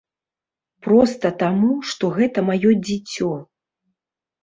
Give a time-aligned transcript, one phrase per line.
[0.87, 3.33] Проста таму, што гэта маё дзіцё.